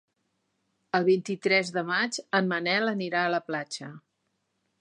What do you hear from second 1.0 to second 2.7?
vint-i-tres de maig en